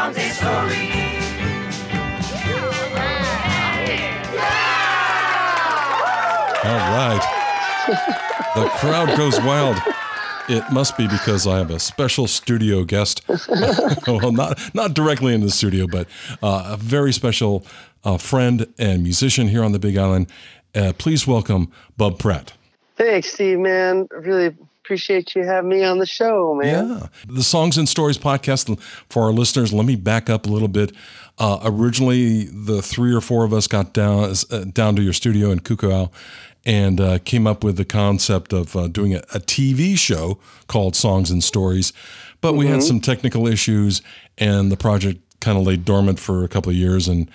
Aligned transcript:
stories. 0.00 0.16
It's 0.16 0.36
songs. 0.38 0.72
All 6.62 6.76
right. 6.76 8.52
the 8.54 8.68
crowd 8.78 9.16
goes 9.16 9.40
wild. 9.40 9.76
It 10.48 10.64
must 10.72 10.96
be 10.96 11.06
because 11.06 11.46
I 11.46 11.58
have 11.58 11.70
a 11.70 11.78
special 11.78 12.26
studio 12.26 12.84
guest. 12.84 13.22
well, 14.06 14.32
not 14.32 14.58
not 14.74 14.94
directly 14.94 15.32
in 15.34 15.42
the 15.42 15.50
studio, 15.50 15.86
but 15.86 16.08
uh, 16.42 16.70
a 16.72 16.76
very 16.76 17.12
special 17.12 17.64
uh, 18.04 18.16
friend 18.16 18.66
and 18.78 19.02
musician 19.02 19.48
here 19.48 19.62
on 19.62 19.72
the 19.72 19.78
Big 19.78 19.96
Island. 19.96 20.26
Uh, 20.74 20.92
please 20.96 21.26
welcome 21.26 21.70
Bub 21.96 22.18
Pratt. 22.18 22.52
Thanks, 22.96 23.32
Steve, 23.32 23.58
man. 23.58 24.08
Really 24.10 24.56
appreciate 24.84 25.34
you 25.34 25.44
having 25.44 25.70
me 25.70 25.84
on 25.84 25.98
the 25.98 26.06
show, 26.06 26.54
man. 26.54 26.88
Yeah. 26.88 27.06
The 27.28 27.42
Songs 27.42 27.76
and 27.76 27.88
Stories 27.88 28.18
podcast, 28.18 28.80
for 29.08 29.24
our 29.24 29.32
listeners, 29.32 29.72
let 29.72 29.86
me 29.86 29.96
back 29.96 30.30
up 30.30 30.46
a 30.46 30.48
little 30.48 30.68
bit. 30.68 30.92
Uh, 31.38 31.60
originally, 31.64 32.44
the 32.44 32.82
three 32.82 33.14
or 33.14 33.20
four 33.20 33.44
of 33.44 33.52
us 33.52 33.66
got 33.66 33.92
down 33.92 34.34
uh, 34.50 34.64
down 34.64 34.96
to 34.96 35.02
your 35.02 35.12
studio 35.12 35.50
in 35.50 35.60
Kukuau 35.60 36.10
and 36.64 37.00
uh, 37.00 37.18
came 37.24 37.46
up 37.46 37.64
with 37.64 37.76
the 37.76 37.84
concept 37.84 38.52
of 38.52 38.76
uh, 38.76 38.86
doing 38.88 39.14
a, 39.14 39.18
a, 39.32 39.40
TV 39.40 39.96
show 39.96 40.38
called 40.66 40.94
Songs 40.94 41.30
and 41.30 41.42
Stories. 41.42 41.94
But 42.42 42.52
we 42.52 42.66
mm-hmm. 42.66 42.74
had 42.74 42.82
some 42.82 43.00
technical 43.00 43.46
issues, 43.46 44.02
and 44.36 44.70
the 44.70 44.76
project 44.76 45.20
kind 45.40 45.56
of 45.56 45.66
lay 45.66 45.76
dormant 45.76 46.18
for 46.18 46.44
a 46.44 46.48
couple 46.48 46.70
of 46.70 46.76
years, 46.76 47.08
and 47.08 47.30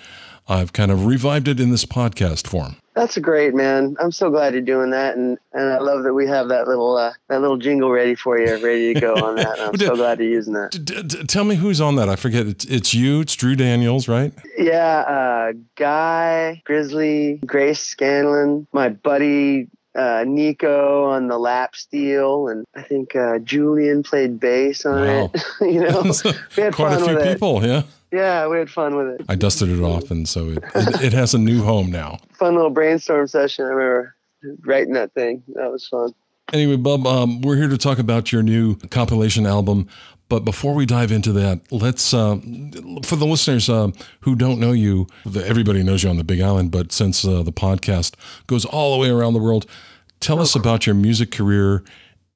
I've 0.48 0.72
kind 0.72 0.92
of 0.92 1.06
revived 1.06 1.48
it 1.48 1.58
in 1.58 1.70
this 1.70 1.84
podcast 1.84 2.46
form. 2.46 2.76
That's 2.96 3.18
great, 3.18 3.54
man. 3.54 3.94
I'm 4.00 4.10
so 4.10 4.30
glad 4.30 4.54
you're 4.54 4.62
doing 4.62 4.88
that, 4.90 5.16
and, 5.18 5.36
and 5.52 5.68
I 5.68 5.78
love 5.80 6.02
that 6.04 6.14
we 6.14 6.26
have 6.28 6.48
that 6.48 6.66
little 6.66 6.96
uh, 6.96 7.12
that 7.28 7.42
little 7.42 7.58
jingle 7.58 7.90
ready 7.90 8.14
for 8.14 8.38
you, 8.38 8.46
ready 8.64 8.94
to 8.94 9.00
go 9.00 9.14
on 9.14 9.36
that. 9.36 9.60
I'm 9.60 9.76
so 9.78 9.94
glad 9.96 10.18
you're 10.18 10.30
using 10.30 10.54
that. 10.54 10.70
D- 10.70 11.02
d- 11.02 11.24
tell 11.24 11.44
me 11.44 11.56
who's 11.56 11.78
on 11.78 11.96
that. 11.96 12.08
I 12.08 12.16
forget. 12.16 12.46
It's, 12.46 12.64
it's 12.64 12.94
you. 12.94 13.20
It's 13.20 13.36
Drew 13.36 13.54
Daniels, 13.54 14.08
right? 14.08 14.32
Yeah, 14.56 15.00
uh, 15.00 15.52
Guy 15.74 16.62
Grizzly, 16.64 17.38
Grace 17.44 17.80
Scanlon, 17.80 18.66
my 18.72 18.88
buddy 18.88 19.68
uh, 19.96 20.24
Nico 20.26 21.04
on 21.04 21.28
the 21.28 21.38
lap 21.38 21.74
steel, 21.74 22.48
and 22.48 22.64
I 22.74 22.82
think 22.82 23.16
uh, 23.16 23.38
Julian 23.40 24.02
played 24.02 24.38
bass 24.38 24.84
on 24.86 25.06
wow. 25.06 25.30
it. 25.34 25.42
you 25.60 25.80
know, 25.80 26.02
we 26.56 26.62
had 26.62 26.74
quite 26.74 27.00
a 27.00 27.04
few 27.04 27.18
people. 27.18 27.62
It. 27.62 27.68
Yeah. 27.68 27.82
Yeah, 28.12 28.46
we 28.46 28.58
had 28.58 28.70
fun 28.70 28.96
with 28.96 29.20
it. 29.20 29.26
I 29.28 29.34
dusted 29.34 29.68
it 29.68 29.82
off, 29.82 30.10
and 30.10 30.28
so 30.28 30.50
it, 30.50 30.58
it, 30.74 31.02
it 31.04 31.12
has 31.12 31.34
a 31.34 31.38
new 31.38 31.62
home 31.62 31.90
now. 31.90 32.18
Fun 32.34 32.54
little 32.54 32.70
brainstorm 32.70 33.26
session. 33.26 33.64
I 33.64 33.68
remember 33.68 34.14
writing 34.60 34.92
that 34.94 35.12
thing. 35.12 35.42
That 35.54 35.72
was 35.72 35.88
fun. 35.88 36.12
Anyway, 36.52 36.76
Bub, 36.76 37.06
um, 37.06 37.40
we're 37.40 37.56
here 37.56 37.68
to 37.68 37.76
talk 37.76 37.98
about 37.98 38.30
your 38.30 38.42
new 38.42 38.76
compilation 38.90 39.46
album. 39.46 39.88
But 40.28 40.44
before 40.44 40.74
we 40.74 40.86
dive 40.86 41.12
into 41.12 41.32
that, 41.32 41.60
let's, 41.70 42.12
uh, 42.12 42.36
for 43.04 43.14
the 43.14 43.26
listeners 43.26 43.68
uh, 43.68 43.90
who 44.20 44.34
don't 44.34 44.58
know 44.58 44.72
you, 44.72 45.06
everybody 45.24 45.84
knows 45.84 46.02
you 46.02 46.10
on 46.10 46.16
the 46.16 46.24
Big 46.24 46.40
Island, 46.40 46.72
but 46.72 46.90
since 46.90 47.24
uh, 47.24 47.42
the 47.44 47.52
podcast 47.52 48.14
goes 48.48 48.64
all 48.64 48.94
the 48.94 49.00
way 49.00 49.08
around 49.08 49.34
the 49.34 49.40
world, 49.40 49.66
tell 50.18 50.40
us 50.40 50.56
about 50.56 50.84
your 50.84 50.96
music 50.96 51.30
career 51.30 51.84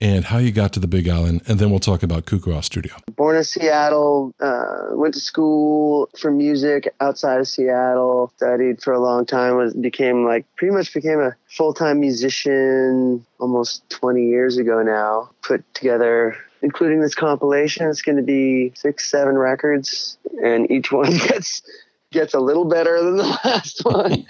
and 0.01 0.25
how 0.25 0.39
you 0.39 0.51
got 0.51 0.73
to 0.73 0.81
the 0.81 0.87
Big 0.87 1.09
Island, 1.09 1.43
and 1.47 1.59
then 1.59 1.71
we'll 1.71 1.81
talk 1.81 2.03
about 2.03 2.25
Kukuau 2.25 2.65
Studio. 2.65 2.95
Born 3.17 3.37
in 3.37 3.45
Seattle, 3.45 4.35
uh, 4.41 4.89
went 4.93 5.15
to 5.15 5.21
school 5.21 6.09
for 6.19 6.31
music 6.31 6.95
outside 7.01 7.41
of 7.41 7.49
Seattle. 7.49 8.33
Studied 8.37 8.83
for 8.83 8.93
a 8.93 9.01
long 9.01 9.27
time. 9.27 9.57
Was 9.57 9.75
became 9.75 10.25
like 10.25 10.47
pretty 10.57 10.75
much 10.75 10.95
became 10.95 11.21
a 11.21 11.35
full 11.49 11.75
time 11.75 12.01
musician 12.01 13.25
almost 13.39 13.89
20 13.91 14.27
years 14.27 14.57
ago 14.57 14.83
now. 14.83 15.31
Put 15.43 15.63
together. 15.75 16.37
Including 16.63 17.01
this 17.01 17.15
compilation, 17.15 17.89
it's 17.89 18.03
going 18.03 18.19
to 18.19 18.23
be 18.23 18.73
six, 18.77 19.11
seven 19.11 19.39
records, 19.39 20.19
and 20.45 20.71
each 20.71 20.93
one 20.93 21.11
gets 21.11 21.63
gets 22.11 22.35
a 22.35 22.41
little 22.41 22.65
better 22.65 23.03
than 23.03 23.17
the 23.17 23.23
last 23.45 23.85
one. 23.85 24.27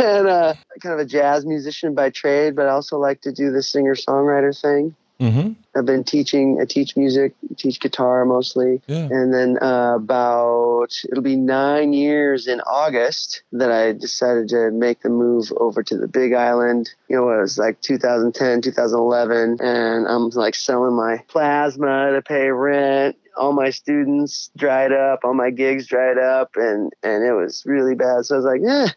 and 0.00 0.28
uh, 0.28 0.54
kind 0.80 0.94
of 0.94 1.00
a 1.00 1.04
jazz 1.04 1.46
musician 1.46 1.94
by 1.94 2.10
trade, 2.10 2.54
but 2.54 2.66
I 2.66 2.70
also 2.70 2.98
like 2.98 3.20
to 3.22 3.32
do 3.32 3.50
the 3.50 3.62
singer 3.62 3.94
songwriter 3.94 4.58
thing. 4.58 4.94
Mm-hmm. 5.20 5.52
I've 5.76 5.84
been 5.84 6.04
teaching. 6.04 6.60
I 6.60 6.64
teach 6.64 6.96
music, 6.96 7.34
teach 7.56 7.80
guitar 7.80 8.24
mostly, 8.24 8.80
yeah. 8.86 9.08
and 9.10 9.34
then 9.34 9.58
uh, 9.60 9.94
about 9.96 10.88
it'll 11.10 11.24
be 11.24 11.34
nine 11.34 11.92
years 11.92 12.46
in 12.46 12.60
August 12.60 13.42
that 13.52 13.72
I 13.72 13.92
decided 13.92 14.48
to 14.50 14.70
make 14.70 15.02
the 15.02 15.08
move 15.08 15.52
over 15.56 15.82
to 15.82 15.96
the 15.96 16.06
Big 16.06 16.34
Island. 16.34 16.90
You 17.08 17.16
know, 17.16 17.30
it 17.30 17.40
was 17.40 17.58
like 17.58 17.80
2010, 17.80 18.62
2011, 18.62 19.58
and 19.60 20.06
I'm 20.06 20.28
like 20.30 20.54
selling 20.54 20.94
my 20.94 21.18
plasma 21.26 22.12
to 22.12 22.22
pay 22.22 22.50
rent 22.50 23.16
all 23.38 23.52
my 23.52 23.70
students 23.70 24.50
dried 24.56 24.92
up, 24.92 25.20
all 25.24 25.34
my 25.34 25.50
gigs 25.50 25.86
dried 25.86 26.18
up, 26.18 26.56
and 26.56 26.92
and 27.02 27.24
it 27.24 27.32
was 27.32 27.62
really 27.64 27.94
bad. 27.94 28.26
So 28.26 28.34
I 28.34 28.38
was 28.38 28.44
like, 28.44 28.60
yeah, 28.62 28.88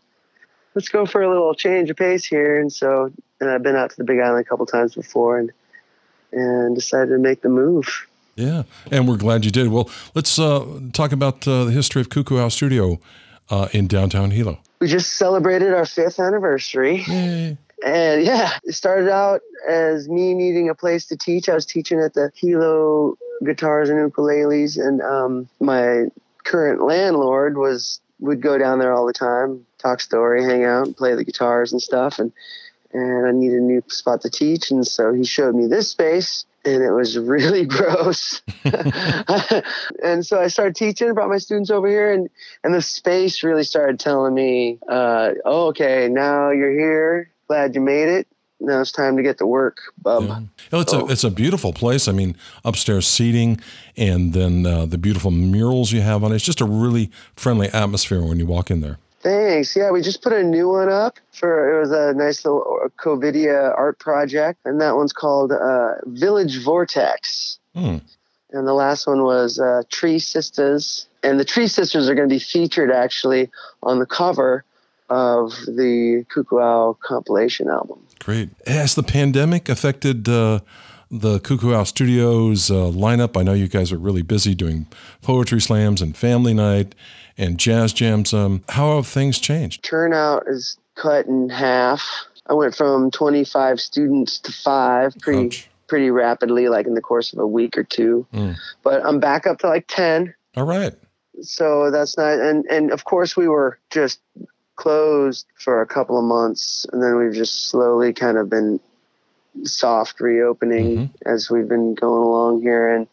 let's 0.75 0.89
go 0.89 1.05
for 1.05 1.21
a 1.21 1.29
little 1.29 1.53
change 1.53 1.89
of 1.89 1.97
pace 1.97 2.25
here. 2.25 2.59
And 2.59 2.71
so, 2.71 3.11
and 3.39 3.49
I've 3.49 3.63
been 3.63 3.75
out 3.75 3.91
to 3.91 3.97
the 3.97 4.03
Big 4.03 4.19
Island 4.19 4.45
a 4.45 4.49
couple 4.49 4.65
times 4.65 4.95
before, 4.95 5.37
and 5.37 5.51
and 6.31 6.75
decided 6.75 7.09
to 7.09 7.17
make 7.17 7.41
the 7.41 7.49
move. 7.49 8.07
Yeah, 8.35 8.63
and 8.91 9.07
we're 9.07 9.17
glad 9.17 9.45
you 9.45 9.51
did. 9.51 9.67
Well, 9.67 9.89
let's 10.15 10.39
uh, 10.39 10.65
talk 10.93 11.11
about 11.11 11.47
uh, 11.47 11.65
the 11.65 11.71
history 11.71 12.01
of 12.01 12.09
Kukuau 12.09 12.51
Studio 12.51 12.99
uh, 13.49 13.67
in 13.73 13.87
downtown 13.87 14.31
Hilo. 14.31 14.59
We 14.79 14.87
just 14.87 15.13
celebrated 15.13 15.73
our 15.73 15.85
fifth 15.85 16.19
anniversary. 16.19 17.03
Yay. 17.07 17.57
And 17.85 18.23
yeah, 18.23 18.57
it 18.63 18.73
started 18.73 19.09
out 19.09 19.41
as 19.67 20.07
me 20.07 20.33
needing 20.33 20.69
a 20.69 20.75
place 20.75 21.07
to 21.07 21.17
teach. 21.17 21.49
I 21.49 21.55
was 21.55 21.65
teaching 21.65 21.99
at 21.99 22.13
the 22.13 22.31
Hilo 22.35 23.17
guitars 23.43 23.89
and 23.89 24.11
ukuleles, 24.11 24.77
and 24.77 25.01
um, 25.01 25.49
my 25.59 26.05
current 26.43 26.83
landlord 26.83 27.57
was 27.57 27.99
would 28.19 28.41
go 28.41 28.57
down 28.57 28.77
there 28.79 28.93
all 28.93 29.07
the 29.07 29.13
time, 29.13 29.65
talk 29.79 29.99
story, 29.99 30.43
hang 30.43 30.63
out, 30.63 30.85
and 30.85 30.95
play 30.95 31.15
the 31.15 31.23
guitars 31.23 31.71
and 31.71 31.81
stuff, 31.81 32.19
and 32.19 32.31
and 32.93 33.25
I 33.25 33.31
needed 33.31 33.59
a 33.59 33.61
new 33.61 33.83
spot 33.87 34.21
to 34.21 34.29
teach, 34.29 34.71
and 34.71 34.85
so 34.85 35.13
he 35.13 35.23
showed 35.23 35.55
me 35.55 35.67
this 35.67 35.89
space, 35.89 36.45
and 36.65 36.83
it 36.83 36.91
was 36.91 37.17
really 37.19 37.65
gross. 37.65 38.41
and 40.03 40.25
so 40.25 40.39
I 40.39 40.47
started 40.47 40.75
teaching, 40.75 41.13
brought 41.13 41.29
my 41.29 41.37
students 41.37 41.69
over 41.69 41.87
here, 41.87 42.11
and 42.11 42.29
and 42.63 42.73
the 42.73 42.81
space 42.81 43.43
really 43.43 43.63
started 43.63 43.99
telling 43.99 44.33
me, 44.33 44.79
uh, 44.87 45.31
oh, 45.45 45.67
okay, 45.67 46.07
now 46.09 46.51
you're 46.51 46.77
here, 46.77 47.31
glad 47.47 47.75
you 47.75 47.81
made 47.81 48.09
it 48.09 48.27
now 48.61 48.79
it's 48.79 48.91
time 48.91 49.17
to 49.17 49.23
get 49.23 49.39
to 49.39 49.45
work, 49.45 49.79
bub. 50.01 50.23
Yeah. 50.23 50.39
Well, 50.71 50.81
it's 50.81 50.91
so, 50.91 51.07
a 51.07 51.11
it's 51.11 51.23
a 51.23 51.31
beautiful 51.31 51.73
place. 51.73 52.07
I 52.07 52.11
mean, 52.11 52.37
upstairs 52.63 53.07
seating, 53.07 53.59
and 53.97 54.33
then 54.33 54.65
uh, 54.65 54.85
the 54.85 54.97
beautiful 54.97 55.31
murals 55.31 55.91
you 55.91 56.01
have 56.01 56.23
on 56.23 56.31
it. 56.31 56.35
It's 56.35 56.45
just 56.45 56.61
a 56.61 56.65
really 56.65 57.11
friendly 57.35 57.69
atmosphere 57.69 58.21
when 58.21 58.39
you 58.39 58.45
walk 58.45 58.69
in 58.71 58.81
there. 58.81 58.99
Thanks. 59.21 59.75
Yeah, 59.75 59.91
we 59.91 60.01
just 60.01 60.21
put 60.21 60.33
a 60.33 60.43
new 60.43 60.69
one 60.69 60.89
up 60.89 61.19
for 61.31 61.77
it 61.77 61.79
was 61.79 61.91
a 61.91 62.13
nice 62.13 62.43
little 62.43 62.89
COVIDia 62.97 63.77
art 63.77 63.99
project, 63.99 64.59
and 64.65 64.81
that 64.81 64.95
one's 64.95 65.13
called 65.13 65.51
uh, 65.51 65.95
Village 66.05 66.63
Vortex. 66.63 67.59
Hmm. 67.75 67.97
And 68.51 68.67
the 68.67 68.73
last 68.73 69.07
one 69.07 69.23
was 69.23 69.59
uh, 69.59 69.83
Tree 69.89 70.19
Sisters, 70.19 71.07
and 71.23 71.39
the 71.39 71.45
Tree 71.45 71.67
Sisters 71.67 72.09
are 72.09 72.15
going 72.15 72.27
to 72.27 72.33
be 72.33 72.39
featured 72.39 72.91
actually 72.91 73.49
on 73.83 73.99
the 73.99 74.05
cover 74.05 74.65
of 75.09 75.51
the 75.67 76.25
Kukuau 76.33 76.97
compilation 76.99 77.69
album. 77.69 77.99
Great. 78.19 78.49
Has 78.65 78.95
the 78.95 79.03
pandemic 79.03 79.69
affected 79.69 80.27
uh, 80.27 80.61
the 81.09 81.39
Kukuau 81.39 81.85
Studios 81.85 82.71
uh, 82.71 82.75
lineup? 82.75 83.39
I 83.39 83.43
know 83.43 83.53
you 83.53 83.67
guys 83.67 83.91
are 83.91 83.97
really 83.97 84.21
busy 84.21 84.55
doing 84.55 84.87
poetry 85.21 85.61
slams 85.61 86.01
and 86.01 86.17
family 86.17 86.53
night 86.53 86.95
and 87.37 87.57
jazz 87.57 87.93
jams. 87.93 88.33
Um, 88.33 88.63
how 88.69 88.95
have 88.95 89.07
things 89.07 89.39
changed? 89.39 89.83
Turnout 89.83 90.47
is 90.47 90.77
cut 90.95 91.25
in 91.25 91.49
half. 91.49 92.03
I 92.47 92.53
went 92.53 92.75
from 92.75 93.11
25 93.11 93.79
students 93.79 94.39
to 94.39 94.51
five 94.51 95.15
pretty 95.19 95.45
Ouch. 95.45 95.69
pretty 95.87 96.11
rapidly, 96.11 96.67
like 96.67 96.87
in 96.87 96.95
the 96.95 97.01
course 97.01 97.33
of 97.33 97.39
a 97.39 97.47
week 97.47 97.77
or 97.77 97.83
two. 97.83 98.25
Mm. 98.33 98.57
But 98.83 99.05
I'm 99.05 99.19
back 99.19 99.47
up 99.47 99.59
to 99.59 99.67
like 99.67 99.87
10. 99.87 100.33
All 100.57 100.65
right. 100.65 100.93
So 101.41 101.89
that's 101.91 102.17
not, 102.17 102.39
and 102.39 102.65
and 102.65 102.91
of 102.91 103.05
course 103.05 103.35
we 103.35 103.47
were 103.47 103.79
just 103.89 104.19
closed 104.75 105.45
for 105.55 105.81
a 105.81 105.87
couple 105.87 106.17
of 106.17 106.25
months, 106.25 106.85
and 106.91 107.01
then 107.01 107.17
we've 107.17 107.33
just 107.33 107.69
slowly 107.69 108.13
kind 108.13 108.37
of 108.37 108.49
been 108.49 108.79
soft 109.63 110.19
reopening 110.19 110.97
mm-hmm. 110.97 111.29
as 111.29 111.49
we've 111.49 111.67
been 111.67 111.93
going 111.93 112.21
along 112.21 112.61
here, 112.61 112.93
and 112.93 113.07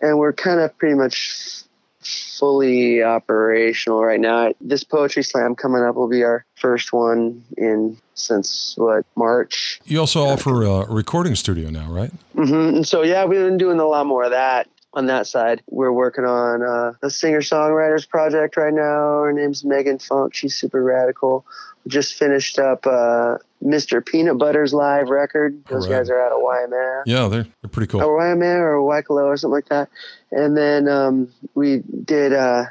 and 0.00 0.18
we're 0.18 0.32
kind 0.32 0.60
of 0.60 0.76
pretty 0.76 0.96
much 0.96 1.62
fully 2.04 3.02
operational 3.02 4.02
right 4.02 4.20
now. 4.20 4.52
This 4.60 4.84
poetry 4.84 5.22
slam 5.22 5.54
coming 5.54 5.82
up 5.82 5.94
will 5.94 6.08
be 6.08 6.22
our 6.22 6.44
first 6.56 6.92
one 6.92 7.42
in 7.56 7.96
since 8.14 8.74
what 8.76 9.04
March. 9.16 9.80
You 9.84 10.00
also 10.00 10.24
offer 10.24 10.62
a 10.64 10.86
recording 10.86 11.34
studio 11.34 11.70
now, 11.70 11.90
right? 11.90 12.12
Mm-hmm. 12.36 12.76
And 12.76 12.88
so 12.88 13.02
yeah, 13.02 13.24
we've 13.24 13.40
been 13.40 13.58
doing 13.58 13.80
a 13.80 13.86
lot 13.86 14.06
more 14.06 14.24
of 14.24 14.30
that 14.30 14.68
on 14.94 15.06
that 15.06 15.26
side. 15.26 15.62
We're 15.70 15.92
working 15.92 16.24
on 16.24 16.62
uh, 16.62 16.92
a 17.02 17.10
singer 17.10 17.40
songwriters 17.40 18.08
project 18.08 18.56
right 18.56 18.72
now. 18.72 19.22
Her 19.22 19.32
name's 19.32 19.64
Megan 19.64 19.98
Funk. 19.98 20.34
She's 20.34 20.54
super 20.54 20.82
radical. 20.82 21.46
We 21.84 21.90
just 21.90 22.14
finished 22.14 22.58
up 22.58 22.86
uh, 22.86 23.38
Mr. 23.64 24.04
Peanut 24.04 24.38
Butter's 24.38 24.74
live 24.74 25.08
record. 25.08 25.64
Those 25.66 25.86
Alright. 25.86 26.00
guys 26.02 26.10
are 26.10 26.20
out 26.20 26.32
of 26.32 26.40
Waimea. 26.40 27.02
Yeah, 27.06 27.28
they're 27.28 27.46
they're 27.62 27.70
pretty 27.70 27.90
cool. 27.90 28.02
Or 28.02 28.16
Waimea 28.16 28.58
or 28.58 28.76
Waikoloa 28.80 29.24
or 29.24 29.36
something 29.36 29.54
like 29.54 29.68
that. 29.68 29.88
And 30.30 30.56
then 30.56 30.88
um, 30.88 31.32
we 31.54 31.82
did, 32.04 32.32
uh, 32.32 32.66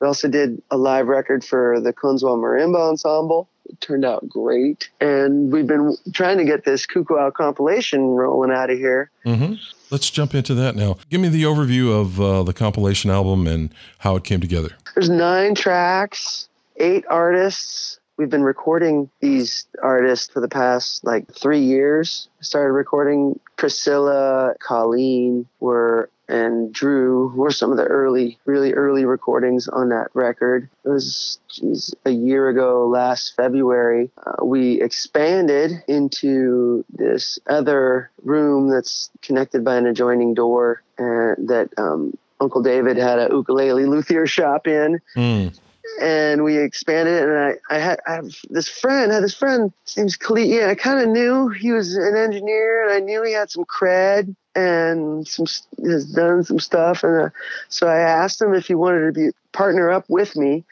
we 0.00 0.06
also 0.06 0.28
did 0.28 0.62
a 0.70 0.76
live 0.76 1.08
record 1.08 1.44
for 1.44 1.80
the 1.80 1.92
Kunzwa 1.92 2.36
Marimba 2.36 2.90
Ensemble. 2.90 3.48
It 3.66 3.80
turned 3.80 4.04
out 4.04 4.28
great. 4.28 4.90
And 5.00 5.52
we've 5.52 5.66
been 5.66 5.96
trying 6.12 6.38
to 6.38 6.44
get 6.44 6.64
this 6.64 6.86
Out 7.18 7.34
compilation 7.34 8.02
rolling 8.02 8.50
out 8.50 8.70
of 8.70 8.78
here. 8.78 9.10
hmm 9.24 9.54
Let's 9.92 10.08
jump 10.08 10.34
into 10.34 10.54
that 10.54 10.74
now. 10.74 10.96
Give 11.10 11.20
me 11.20 11.28
the 11.28 11.42
overview 11.42 12.00
of 12.00 12.18
uh, 12.18 12.44
the 12.44 12.54
compilation 12.54 13.10
album 13.10 13.46
and 13.46 13.74
how 13.98 14.16
it 14.16 14.24
came 14.24 14.40
together. 14.40 14.70
There's 14.94 15.10
nine 15.10 15.54
tracks, 15.54 16.48
eight 16.78 17.04
artists. 17.10 18.00
We've 18.16 18.30
been 18.30 18.42
recording 18.42 19.10
these 19.20 19.66
artists 19.82 20.32
for 20.32 20.40
the 20.40 20.48
past 20.48 21.04
like 21.04 21.30
three 21.30 21.60
years. 21.60 22.30
Started 22.40 22.72
recording 22.72 23.38
Priscilla, 23.58 24.54
Colleen 24.60 25.46
were 25.60 26.08
and 26.32 26.72
Drew 26.72 27.28
were 27.36 27.50
some 27.50 27.70
of 27.70 27.76
the 27.76 27.84
early, 27.84 28.38
really 28.46 28.72
early 28.72 29.04
recordings 29.04 29.68
on 29.68 29.90
that 29.90 30.08
record. 30.14 30.68
It 30.84 30.88
was 30.88 31.38
geez, 31.50 31.94
a 32.06 32.10
year 32.10 32.48
ago, 32.48 32.88
last 32.88 33.36
February. 33.36 34.10
Uh, 34.16 34.44
we 34.44 34.80
expanded 34.80 35.84
into 35.86 36.84
this 36.88 37.38
other 37.46 38.10
room 38.22 38.70
that's 38.70 39.10
connected 39.20 39.62
by 39.62 39.76
an 39.76 39.86
adjoining 39.86 40.32
door, 40.32 40.82
and 40.96 41.48
that 41.48 41.68
um, 41.76 42.16
Uncle 42.40 42.62
David 42.62 42.96
had 42.96 43.18
a 43.18 43.28
ukulele 43.30 43.84
luthier 43.84 44.26
shop 44.26 44.66
in 44.66 45.00
Mm. 45.14 45.58
And 46.00 46.44
we 46.44 46.58
expanded 46.58 47.14
it. 47.14 47.28
And 47.28 47.38
I, 47.38 47.74
I 47.74 47.78
had 47.78 48.00
I 48.06 48.14
have 48.14 48.34
this 48.50 48.68
friend, 48.68 49.10
I 49.10 49.16
had 49.16 49.24
this 49.24 49.34
friend, 49.34 49.72
his 49.84 49.96
name's 49.96 50.16
Khalid. 50.16 50.48
Yeah, 50.48 50.68
I 50.68 50.74
kind 50.74 51.00
of 51.00 51.08
knew 51.08 51.48
he 51.48 51.72
was 51.72 51.94
an 51.96 52.16
engineer, 52.16 52.84
and 52.84 52.92
I 52.92 53.00
knew 53.00 53.22
he 53.22 53.32
had 53.32 53.50
some 53.50 53.64
cred 53.64 54.34
and 54.54 55.26
some 55.26 55.46
has 55.84 56.12
done 56.12 56.44
some 56.44 56.58
stuff. 56.58 57.04
And 57.04 57.26
uh, 57.26 57.30
so 57.68 57.88
I 57.88 57.98
asked 57.98 58.40
him 58.40 58.54
if 58.54 58.66
he 58.66 58.74
wanted 58.74 59.06
to 59.06 59.12
be 59.12 59.30
partner 59.52 59.90
up 59.90 60.04
with 60.08 60.36
me 60.36 60.64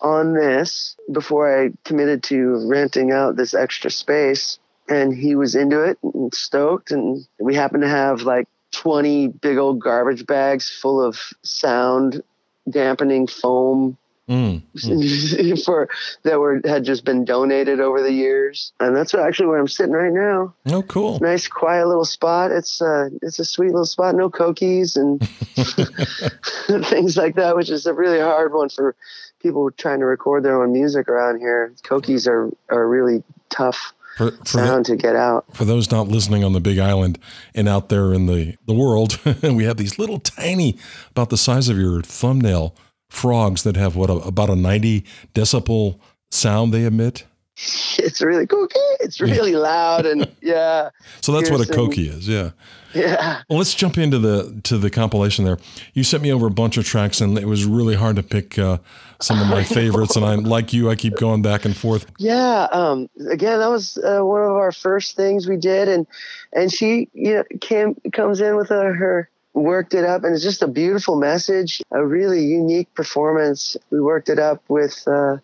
on 0.00 0.32
this 0.32 0.96
before 1.12 1.64
I 1.64 1.72
committed 1.84 2.22
to 2.24 2.66
renting 2.66 3.12
out 3.12 3.36
this 3.36 3.54
extra 3.54 3.90
space. 3.90 4.58
And 4.88 5.14
he 5.14 5.36
was 5.36 5.54
into 5.54 5.82
it 5.82 5.98
and 6.02 6.34
stoked. 6.34 6.90
And 6.90 7.24
we 7.38 7.54
happened 7.54 7.82
to 7.82 7.88
have 7.88 8.22
like 8.22 8.48
20 8.72 9.28
big 9.28 9.58
old 9.58 9.80
garbage 9.80 10.26
bags 10.26 10.68
full 10.68 11.02
of 11.02 11.18
sound 11.42 12.22
dampening 12.68 13.26
foam 13.26 13.96
Mm. 14.30 15.64
for 15.64 15.88
that 16.22 16.38
were 16.38 16.60
had 16.64 16.84
just 16.84 17.04
been 17.04 17.24
donated 17.24 17.80
over 17.80 18.00
the 18.00 18.12
years, 18.12 18.72
and 18.78 18.94
that's 18.94 19.12
actually 19.12 19.46
where 19.48 19.58
I'm 19.58 19.66
sitting 19.66 19.92
right 19.92 20.12
now. 20.12 20.54
Oh, 20.66 20.82
cool. 20.82 21.18
Nice, 21.18 21.48
quiet 21.48 21.88
little 21.88 22.04
spot. 22.04 22.52
It's 22.52 22.80
uh, 22.80 23.08
it's 23.22 23.40
a 23.40 23.44
sweet 23.44 23.72
little 23.72 23.84
spot. 23.84 24.14
No 24.14 24.30
coquís 24.30 24.96
and 24.96 25.20
things 26.86 27.16
like 27.16 27.34
that, 27.34 27.56
which 27.56 27.70
is 27.70 27.86
a 27.86 27.92
really 27.92 28.20
hard 28.20 28.52
one 28.52 28.68
for 28.68 28.94
people 29.42 29.68
trying 29.72 29.98
to 29.98 30.06
record 30.06 30.44
their 30.44 30.62
own 30.62 30.72
music 30.72 31.08
around 31.08 31.40
here. 31.40 31.74
Coquís 31.82 32.28
are 32.28 32.50
are 32.68 32.86
really 32.86 33.24
tough 33.48 33.92
For, 34.16 34.30
for, 34.30 34.38
the, 34.38 34.48
sound 34.66 34.86
to 34.86 34.96
get 34.96 35.16
out. 35.16 35.44
for 35.56 35.64
those 35.64 35.90
not 35.90 36.06
listening 36.06 36.44
on 36.44 36.52
the 36.52 36.60
Big 36.60 36.78
Island 36.78 37.18
and 37.52 37.68
out 37.68 37.88
there 37.88 38.14
in 38.14 38.26
the, 38.26 38.56
the 38.68 38.74
world, 38.74 39.18
we 39.42 39.64
have 39.64 39.76
these 39.76 39.98
little 39.98 40.20
tiny, 40.20 40.78
about 41.10 41.30
the 41.30 41.36
size 41.36 41.68
of 41.68 41.76
your 41.76 42.00
thumbnail, 42.00 42.76
frogs 43.10 43.62
that 43.64 43.76
have 43.76 43.96
what, 43.96 44.08
a, 44.08 44.14
about 44.14 44.48
a 44.48 44.56
90 44.56 45.04
decibel 45.34 45.98
sound 46.30 46.72
they 46.72 46.84
emit. 46.84 47.24
It's 47.98 48.22
really 48.22 48.46
cookie. 48.46 48.78
It's 49.00 49.20
really 49.20 49.54
loud 49.54 50.06
and 50.06 50.26
yeah, 50.42 50.88
So 51.20 51.32
that's 51.32 51.50
what 51.50 51.60
a 51.60 51.70
coquí 51.70 52.08
is. 52.08 52.26
Yeah. 52.26 52.52
yeah. 52.94 53.42
Well, 53.48 53.58
let's 53.58 53.74
jump 53.74 53.98
into 53.98 54.18
the 54.18 54.58
to 54.64 54.78
the 54.78 54.88
compilation 54.88 55.44
there. 55.44 55.58
You 55.92 56.02
sent 56.02 56.22
me 56.22 56.32
over 56.32 56.46
a 56.46 56.50
bunch 56.50 56.78
of 56.78 56.86
tracks, 56.86 57.20
and 57.20 57.36
it 57.36 57.46
was 57.46 57.66
really 57.66 57.96
hard 57.96 58.16
to 58.16 58.22
pick 58.22 58.58
uh, 58.58 58.78
some 59.20 59.40
of 59.40 59.48
my 59.48 59.64
favorites. 59.76 60.16
And 60.16 60.24
I'm 60.24 60.44
like 60.44 60.72
you, 60.72 60.88
I 60.90 60.94
keep 60.94 61.16
going 61.16 61.42
back 61.42 61.66
and 61.66 61.76
forth. 61.76 62.06
Yeah. 62.18 62.68
Um, 62.72 63.10
again, 63.28 63.58
that 63.58 63.68
was 63.68 63.98
uh, 63.98 64.20
one 64.20 64.42
of 64.42 64.52
our 64.52 64.72
first 64.72 65.14
things 65.14 65.46
we 65.46 65.58
did, 65.58 65.88
and 65.88 66.06
and 66.54 66.72
she 66.72 67.10
you 67.12 67.34
know 67.34 67.44
came 67.60 67.96
comes 68.12 68.40
in 68.40 68.56
with 68.56 68.70
her, 68.70 68.94
her 68.94 69.30
worked 69.54 69.94
it 69.94 70.04
up, 70.04 70.24
and 70.24 70.34
it's 70.34 70.44
just 70.44 70.62
a 70.62 70.68
beautiful 70.68 71.16
message, 71.16 71.82
a 71.90 72.04
really 72.04 72.44
unique 72.44 72.92
performance. 72.94 73.76
We 73.90 74.00
worked 74.00 74.28
it 74.28 74.38
up 74.38 74.62
with 74.68 75.02
uh, 75.06 75.38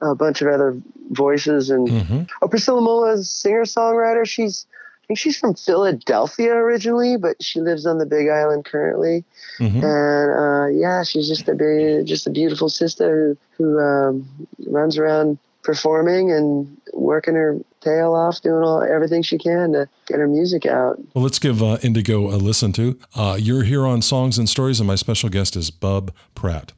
a 0.00 0.14
bunch 0.14 0.42
of 0.42 0.48
other 0.48 0.76
voices, 1.10 1.70
and 1.70 2.06
hmm 2.06 2.22
oh, 2.40 2.48
Priscilla 2.48 2.80
Mola 2.80 3.12
is 3.12 3.30
singer 3.30 3.64
songwriter. 3.64 4.26
She's 4.26 4.66
I 5.02 5.06
think 5.06 5.18
she's 5.18 5.38
from 5.38 5.54
Philadelphia 5.54 6.52
originally, 6.54 7.16
but 7.16 7.42
she 7.42 7.60
lives 7.60 7.86
on 7.86 7.98
the 7.98 8.06
Big 8.06 8.28
Island 8.28 8.64
currently. 8.64 9.24
hmm 9.58 9.84
And 9.84 9.84
uh, 9.84 10.66
yeah, 10.66 11.02
she's 11.02 11.28
just 11.28 11.48
a 11.48 11.54
big, 11.54 12.06
just 12.06 12.26
a 12.26 12.30
beautiful 12.30 12.68
sister 12.68 13.36
who, 13.56 13.64
who 13.64 13.80
um, 13.80 14.46
runs 14.66 14.96
around 14.98 15.38
performing 15.62 16.32
and 16.32 16.76
working 16.92 17.34
her 17.34 17.58
tail 17.82 18.14
off, 18.14 18.40
doing 18.40 18.62
all 18.62 18.82
everything 18.82 19.22
she 19.22 19.38
can 19.38 19.72
to 19.72 19.88
get 20.06 20.18
her 20.18 20.28
music 20.28 20.66
out. 20.66 20.98
Well, 21.14 21.24
let's 21.24 21.38
give 21.38 21.62
uh, 21.62 21.78
Indigo 21.82 22.28
a 22.28 22.36
listen 22.36 22.72
to. 22.74 22.98
Uh, 23.14 23.36
you're 23.40 23.64
here 23.64 23.86
on 23.86 24.02
Songs 24.02 24.38
and 24.38 24.48
Stories, 24.48 24.80
and 24.80 24.86
my 24.86 24.94
special 24.94 25.28
guest 25.28 25.56
is 25.56 25.70
Bub 25.70 26.12
Pratt. 26.34 26.72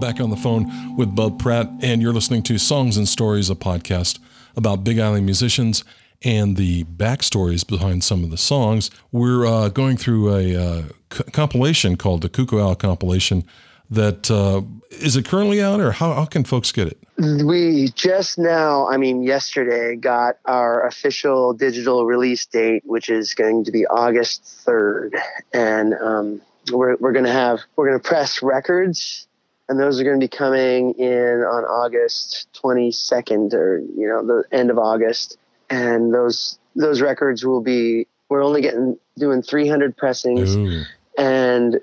Back 0.00 0.20
on 0.20 0.28
the 0.28 0.36
phone 0.36 0.96
with 0.96 1.14
Bub 1.14 1.38
Pratt, 1.38 1.70
and 1.80 2.02
you're 2.02 2.12
listening 2.12 2.42
to 2.44 2.58
Songs 2.58 2.98
and 2.98 3.08
Stories, 3.08 3.48
a 3.48 3.54
podcast 3.54 4.18
about 4.54 4.84
Big 4.84 4.98
Island 4.98 5.24
musicians 5.24 5.84
and 6.22 6.56
the 6.56 6.84
backstories 6.84 7.66
behind 7.66 8.04
some 8.04 8.22
of 8.22 8.30
the 8.30 8.36
songs. 8.36 8.90
We're 9.10 9.46
uh, 9.46 9.70
going 9.70 9.96
through 9.96 10.34
a 10.34 10.54
uh, 10.54 10.82
c- 11.12 11.24
compilation 11.32 11.96
called 11.96 12.20
the 12.20 12.28
Kukuau 12.28 12.78
compilation. 12.78 13.44
That 13.88 14.30
uh, 14.30 14.62
is 14.90 15.16
it 15.16 15.24
currently 15.24 15.62
out, 15.62 15.80
or 15.80 15.92
how, 15.92 16.12
how 16.12 16.26
can 16.26 16.44
folks 16.44 16.72
get 16.72 16.88
it? 16.88 16.98
We 17.18 17.88
just 17.94 18.38
now, 18.38 18.88
I 18.88 18.98
mean, 18.98 19.22
yesterday, 19.22 19.96
got 19.96 20.38
our 20.44 20.86
official 20.86 21.54
digital 21.54 22.04
release 22.04 22.44
date, 22.44 22.82
which 22.84 23.08
is 23.08 23.32
going 23.32 23.64
to 23.64 23.72
be 23.72 23.86
August 23.86 24.42
3rd. 24.66 25.18
And 25.54 25.94
um, 25.94 26.42
we're, 26.70 26.96
we're 26.96 27.12
going 27.12 27.24
to 27.24 27.32
have, 27.32 27.60
we're 27.76 27.88
going 27.88 28.00
to 28.00 28.06
press 28.06 28.42
records, 28.42 29.25
and 29.68 29.78
those 29.80 30.00
are 30.00 30.04
going 30.04 30.18
to 30.20 30.24
be 30.24 30.28
coming 30.28 30.92
in 30.94 31.40
on 31.40 31.64
August 31.64 32.48
22nd 32.62 33.52
or, 33.54 33.78
you 33.78 34.06
know, 34.08 34.24
the 34.24 34.44
end 34.56 34.70
of 34.70 34.78
August. 34.78 35.38
And 35.70 36.14
those, 36.14 36.58
those 36.76 37.00
records 37.00 37.44
will 37.44 37.60
be, 37.62 38.06
we're 38.28 38.44
only 38.44 38.60
getting, 38.62 38.98
doing 39.18 39.42
300 39.42 39.96
pressings, 39.96 40.54
Ooh. 40.54 40.82
and 41.18 41.80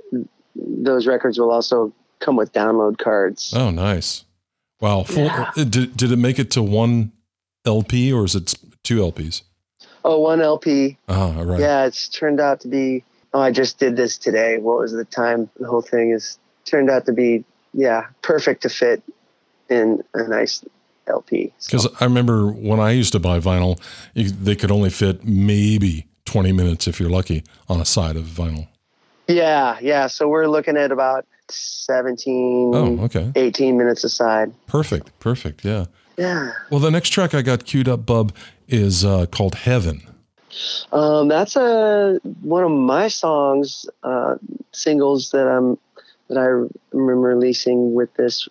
those 0.56 1.08
records 1.08 1.38
will 1.40 1.52
also 1.52 1.94
come 2.20 2.36
with 2.36 2.54
download 2.54 2.98
cards. 2.98 3.54
Oh, 3.56 3.70
nice. 3.72 4.24
Wow. 4.80 5.04
Full, 5.04 5.24
Yeah. 5.25 5.52
did, 5.56 5.98
did 5.98 6.12
it 6.12 6.18
make 6.18 6.40
it 6.40 6.52
to 6.52 6.62
one 6.63 7.12
LP 7.66 8.12
or 8.13 8.25
is 8.25 8.36
it 8.36 8.54
two 8.84 9.00
LPs? 9.00 9.42
Oh, 10.06 10.20
one 10.20 10.42
LP. 10.42 10.98
Ah, 11.08 11.38
all 11.38 11.46
right. 11.46 11.60
Yeah, 11.60 11.86
it's 11.86 12.10
turned 12.10 12.40
out 12.42 12.62
to 12.62 12.68
be. 12.68 13.04
Oh, 13.34 13.40
I 13.40 13.52
just 13.52 13.80
did 13.80 13.96
this 13.96 14.18
today. 14.18 14.58
What 14.58 14.80
was 14.80 14.92
the 14.92 15.06
time? 15.06 15.50
The 15.60 15.68
whole 15.68 15.82
thing 15.82 16.12
is 16.12 16.38
turned 16.66 16.90
out 16.90 17.06
to 17.08 17.13
be, 17.13 17.46
yeah, 17.74 18.08
perfect 18.22 18.62
to 18.63 18.70
fit 18.70 19.01
in 19.70 20.03
a 20.13 20.27
nice 20.27 20.63
LP. 21.08 21.51
So, 21.58 21.77
Because 21.77 22.01
I 22.01 22.06
remember 22.06 22.48
when 22.51 22.80
I 22.80 22.92
used 22.92 23.12
to 23.13 23.20
buy 23.20 23.39
vinyl, 23.39 23.80
you, 24.13 24.30
they 24.30 24.56
could 24.56 24.72
only 24.72 24.89
fit 24.89 25.24
maybe 25.25 26.08
20 26.25 26.51
minutes 26.51 26.88
if 26.88 27.00
you're 27.00 27.10
lucky 27.10 27.44
on 27.68 27.82
a 27.82 27.86
side 27.86 28.15
of 28.15 28.24
vinyl. 28.25 28.68
yeah, 29.27 29.77
yeah. 29.82 30.08
So 30.08 30.27
we're 30.27 30.48
looking 30.48 30.77
at 30.77 30.92
about 30.92 31.25
17, 31.50 32.72
Oh, 32.75 33.00
okay. 33.06 33.32
18 33.36 33.77
minutes 33.77 34.03
aside. 34.03 34.53
Perfect. 34.68 35.18
Perfect. 35.20 35.63
Yeah. 35.65 35.86
Yeah. 36.18 36.51
Well, 36.70 36.80
the 36.80 36.92
next 36.92 37.10
track 37.10 37.34
I 37.34 37.42
got 37.42 37.65
queued 37.65 37.88
up, 37.89 38.06
Bub, 38.06 38.34
is 38.68 39.03
uh, 39.03 39.25
called 39.27 39.56
Heaven. 39.56 40.03
Um, 40.92 41.27
that's 41.30 41.56
a 41.56 42.20
one 42.44 42.63
of 42.63 42.70
my 42.72 43.08
songs, 43.08 43.88
uh, 44.03 44.36
singles 44.72 45.32
that 45.32 45.48
I'm 45.48 45.80
that 46.30 46.38
I 46.38 46.48
am 46.96 47.01
releasing 47.08 47.94
with 47.94 48.13
this 48.15 48.48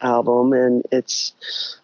album, 0.00 0.52
and 0.52 0.84
it's 0.90 1.32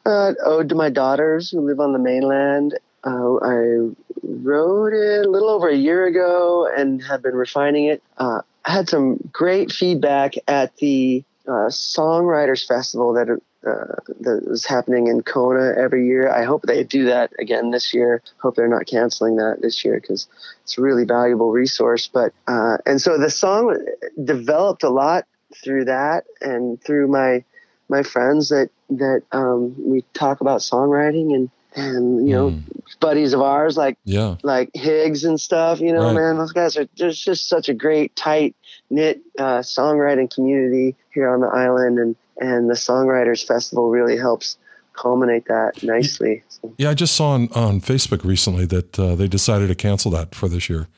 uh, 0.05 0.35
ode 0.45 0.69
to 0.71 0.75
my 0.75 0.91
daughters 0.91 1.51
who 1.51 1.61
live 1.61 1.81
on 1.81 1.93
the 1.93 1.99
mainland. 1.99 2.79
Uh, 3.05 3.37
I 3.37 3.91
wrote 4.23 4.93
it 4.93 5.27
a 5.27 5.31
little 5.31 5.49
over 5.49 5.69
a 5.69 5.77
year 5.77 6.07
ago 6.07 6.69
and 6.77 7.03
have 7.05 7.23
been 7.23 7.35
refining 7.35 7.87
it. 7.87 8.03
Uh, 8.19 8.43
I 8.65 8.73
had 8.73 8.89
some 8.89 9.19
great 9.33 9.73
feedback 9.73 10.35
at 10.47 10.77
the 10.77 11.25
uh, 11.47 11.71
Songwriters 11.71 12.67
Festival 12.67 13.15
that 13.15 13.29
uh, 13.67 13.97
that 14.21 14.45
was 14.47 14.65
happening 14.65 15.09
in 15.09 15.23
Kona 15.23 15.73
every 15.77 16.07
year. 16.07 16.31
I 16.31 16.45
hope 16.45 16.63
they 16.63 16.85
do 16.85 17.07
that 17.07 17.33
again 17.39 17.71
this 17.71 17.93
year. 17.93 18.23
Hope 18.41 18.55
they're 18.55 18.69
not 18.69 18.87
canceling 18.87 19.37
that 19.37 19.59
this 19.61 19.85
year 19.85 20.01
because 20.01 20.29
it's 20.63 20.79
a 20.79 20.83
really 20.83 21.05
valuable 21.05 21.51
resource. 21.51 22.09
But 22.13 22.33
uh, 22.47 22.79
and 22.87 23.01
so 23.01 23.19
the 23.19 23.31
song 23.31 23.77
developed 24.23 24.85
a 24.85 24.91
lot 24.91 25.25
through 25.65 25.87
that 25.87 26.25
and 26.41 26.83
through 26.83 27.09
my 27.09 27.45
my 27.89 28.03
friends 28.03 28.51
that 28.51 28.71
that 28.91 29.23
um, 29.33 29.75
we 29.79 30.05
talk 30.15 30.41
about 30.41 30.61
songwriting 30.61 31.35
and 31.35 31.51
and 31.75 32.29
you 32.29 32.35
know 32.35 32.51
Mm. 32.51 32.63
buddies 33.01 33.33
of 33.35 33.43
ours 33.43 33.77
like 33.77 33.99
Yeah. 34.05 34.37
like 34.43 34.71
Higgs 34.75 35.25
and 35.25 35.41
stuff. 35.41 35.81
You 35.81 35.93
know, 35.93 36.07
Right. 36.07 36.15
man, 36.15 36.39
those 36.39 36.53
guys 36.53 36.77
are 36.77 36.89
there's 36.97 37.19
just 37.19 37.49
such 37.49 37.69
a 37.69 37.75
great 37.75 38.15
tight 38.17 38.55
knit 38.91 39.21
uh, 39.39 39.59
songwriting 39.61 40.33
community 40.33 40.97
here 41.11 41.29
on 41.29 41.41
the 41.41 41.49
island, 41.49 41.99
and 41.99 42.17
and 42.41 42.69
the 42.69 42.75
Songwriters 42.75 43.47
Festival 43.47 43.91
really 43.91 44.17
helps 44.17 44.57
culminate 44.95 45.47
that 45.47 45.83
nicely. 45.83 46.43
Yeah. 46.77 46.91
I 46.91 46.95
just 46.95 47.15
saw 47.15 47.31
on, 47.31 47.49
on 47.53 47.81
Facebook 47.81 48.25
recently 48.25 48.67
that 48.67 48.99
uh, 48.99 49.15
they 49.15 49.29
decided 49.29 49.69
to 49.69 49.75
cancel 49.75 50.11
that 50.13 50.35
for 50.35 50.49
this 50.49 50.69
year. 50.69 50.89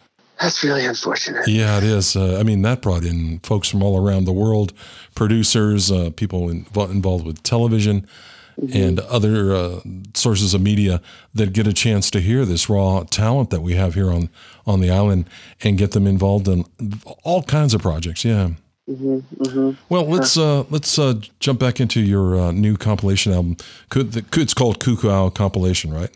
that's 0.40 0.64
really 0.64 0.86
unfortunate. 0.86 1.46
Yeah, 1.46 1.76
it 1.78 1.84
is. 1.84 2.16
Uh, 2.16 2.38
I 2.40 2.42
mean, 2.42 2.62
that 2.62 2.80
brought 2.80 3.04
in 3.04 3.40
folks 3.40 3.68
from 3.68 3.82
all 3.82 4.02
around 4.02 4.24
the 4.24 4.32
world, 4.32 4.72
producers, 5.14 5.92
uh, 5.92 6.10
people 6.16 6.48
invo- 6.48 6.90
involved 6.90 7.26
with 7.26 7.42
television 7.42 8.06
and 8.74 9.00
other 9.00 9.54
uh, 9.54 9.80
sources 10.12 10.52
of 10.52 10.60
media 10.60 11.00
that 11.32 11.54
get 11.54 11.66
a 11.66 11.72
chance 11.72 12.10
to 12.10 12.20
hear 12.20 12.44
this 12.44 12.68
raw 12.68 13.02
talent 13.04 13.48
that 13.48 13.62
we 13.62 13.74
have 13.74 13.94
here 13.94 14.10
on 14.10 14.28
on 14.66 14.80
the 14.80 14.90
island 14.90 15.28
and 15.62 15.78
get 15.78 15.92
them 15.92 16.06
involved 16.06 16.46
in 16.46 16.64
all 17.24 17.42
kinds 17.42 17.72
of 17.72 17.80
projects. 17.80 18.22
Yeah. 18.22 18.50
Well, 19.88 20.04
let's 20.06 20.36
uh, 20.36 20.64
let's 20.68 20.98
uh, 20.98 21.20
jump 21.38 21.60
back 21.60 21.80
into 21.80 22.00
your 22.00 22.38
uh, 22.38 22.50
new 22.50 22.76
compilation 22.76 23.32
album. 23.32 23.56
Could 23.88 24.12
the, 24.12 24.40
it's 24.40 24.54
called 24.54 24.80
Kukuau 24.80 25.32
compilation, 25.32 25.92
right? 25.92 26.10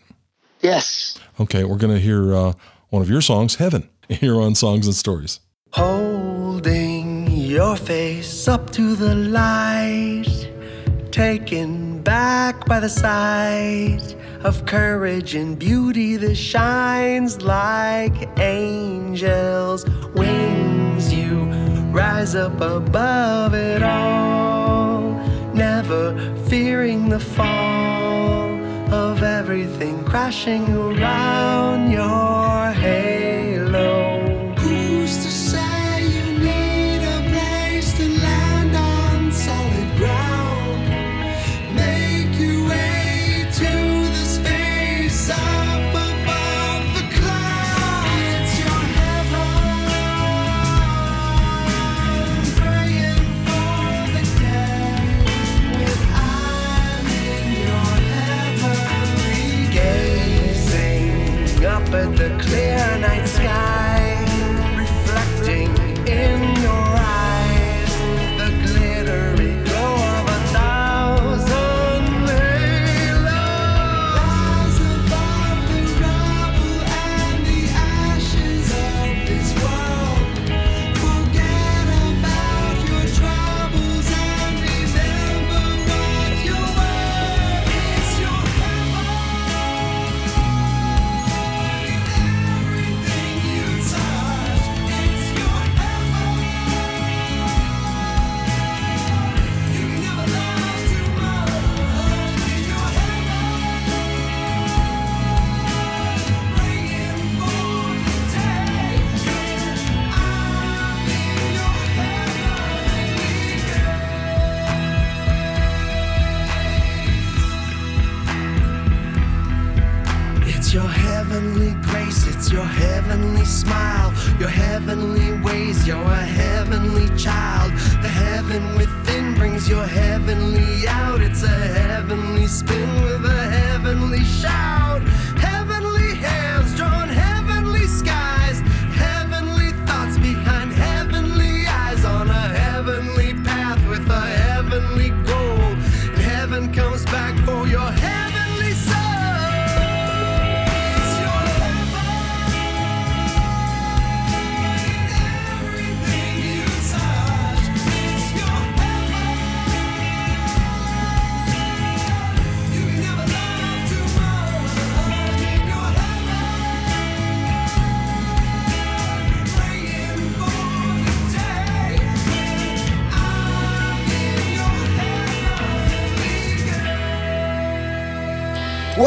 Yes. 0.61 1.17
Okay, 1.39 1.63
we're 1.63 1.77
gonna 1.77 1.99
hear 1.99 2.35
uh, 2.35 2.53
one 2.89 3.01
of 3.01 3.09
your 3.09 3.21
songs, 3.21 3.55
"Heaven," 3.55 3.87
here 4.09 4.41
on 4.41 4.55
Songs 4.55 4.87
and 4.87 4.95
Stories. 4.95 5.39
Holding 5.71 7.31
your 7.31 7.77
face 7.77 8.47
up 8.47 8.71
to 8.71 8.95
the 8.95 9.15
light, 9.15 10.51
taken 11.11 12.01
back 12.01 12.65
by 12.65 12.79
the 12.81 12.89
sight 12.89 14.15
of 14.43 14.65
courage 14.65 15.33
and 15.33 15.57
beauty 15.57 16.17
that 16.17 16.35
shines 16.35 17.41
like 17.41 18.37
angels' 18.39 19.85
wings. 20.13 21.13
You 21.13 21.44
rise 21.95 22.35
up 22.35 22.59
above 22.59 23.53
it 23.53 23.81
all, 23.81 24.99
never 25.53 26.13
fearing 26.49 27.07
the 27.07 27.19
fall 27.21 28.49
of 28.93 29.23
everything 29.23 30.03
crashing 30.03 30.67
around 30.75 31.89
your 31.89 32.71
halo. 32.73 33.54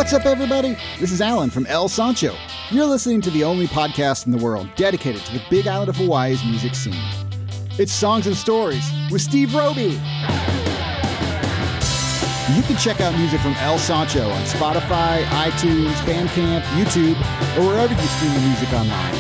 What's 0.09 0.25
up, 0.25 0.25
everybody? 0.25 0.75
This 0.99 1.13
is 1.13 1.21
Alan 1.21 1.51
from 1.51 1.67
El 1.67 1.87
Sancho. 1.87 2.35
You're 2.71 2.87
listening 2.87 3.21
to 3.21 3.31
the 3.31 3.45
only 3.45 3.67
podcast 3.67 4.25
in 4.25 4.33
the 4.33 4.39
world 4.39 4.67
dedicated 4.75 5.21
to 5.27 5.35
the 5.35 5.43
Big 5.51 5.67
Island 5.67 5.91
of 5.91 5.97
Hawaii's 5.97 6.43
music 6.47 6.75
scene. 6.75 6.95
It's 7.79 7.93
Songs 7.93 8.27
and 8.27 8.35
Stories 8.35 8.91
with 9.11 9.21
Steve 9.21 9.55
Roby. 9.55 10.01
You 12.57 12.63
can 12.63 12.79
check 12.79 13.03
out 13.03 13.19
music 13.19 13.39
from 13.43 13.53
El 13.57 13.77
Sancho 13.79 14.31
on 14.31 14.43
Spotify, 14.45 15.25
iTunes, 15.25 15.93
Bandcamp, 16.07 16.63
YouTube, 16.81 17.17
or 17.59 17.67
wherever 17.67 17.93
you 17.93 18.09
stream 18.09 18.33
your 18.33 18.41
music 18.41 18.73
online. 18.73 19.15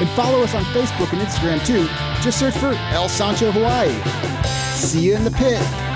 And 0.00 0.08
follow 0.08 0.42
us 0.42 0.56
on 0.56 0.64
Facebook 0.74 1.12
and 1.12 1.22
Instagram 1.22 1.64
too. 1.64 1.86
Just 2.20 2.40
search 2.40 2.56
for 2.56 2.72
El 2.90 3.08
Sancho 3.08 3.52
Hawaii. 3.52 3.92
See 4.74 5.02
you 5.02 5.14
in 5.14 5.22
the 5.22 5.30
pit. 5.30 5.91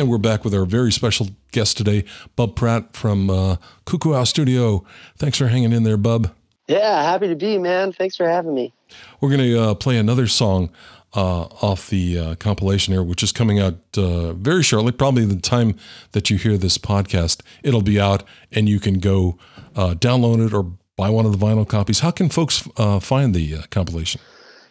And 0.00 0.08
we're 0.08 0.16
back 0.16 0.44
with 0.44 0.54
our 0.54 0.64
very 0.64 0.90
special 0.92 1.28
guest 1.52 1.76
today, 1.76 2.06
Bub 2.34 2.56
Pratt 2.56 2.96
from 2.96 3.28
uh, 3.28 3.56
Kukuau 3.84 4.26
Studio. 4.26 4.82
Thanks 5.18 5.36
for 5.36 5.48
hanging 5.48 5.72
in 5.72 5.82
there, 5.82 5.98
Bub. 5.98 6.34
Yeah, 6.68 7.02
happy 7.02 7.28
to 7.28 7.36
be, 7.36 7.58
man. 7.58 7.92
Thanks 7.92 8.16
for 8.16 8.26
having 8.26 8.54
me. 8.54 8.72
We're 9.20 9.28
going 9.28 9.42
to 9.42 9.60
uh, 9.60 9.74
play 9.74 9.98
another 9.98 10.26
song 10.26 10.70
uh, 11.12 11.42
off 11.60 11.90
the 11.90 12.18
uh, 12.18 12.34
compilation 12.36 12.94
here, 12.94 13.02
which 13.02 13.22
is 13.22 13.30
coming 13.30 13.60
out 13.60 13.74
uh, 13.98 14.32
very 14.32 14.62
shortly. 14.62 14.90
Probably 14.90 15.26
the 15.26 15.36
time 15.36 15.76
that 16.12 16.30
you 16.30 16.38
hear 16.38 16.56
this 16.56 16.78
podcast, 16.78 17.42
it'll 17.62 17.82
be 17.82 18.00
out, 18.00 18.22
and 18.50 18.70
you 18.70 18.80
can 18.80 19.00
go 19.00 19.36
uh, 19.76 19.92
download 19.92 20.46
it 20.46 20.54
or 20.54 20.62
buy 20.96 21.10
one 21.10 21.26
of 21.26 21.38
the 21.38 21.46
vinyl 21.46 21.68
copies. 21.68 22.00
How 22.00 22.10
can 22.10 22.30
folks 22.30 22.66
uh, 22.78 23.00
find 23.00 23.34
the 23.34 23.56
uh, 23.56 23.62
compilation? 23.70 24.22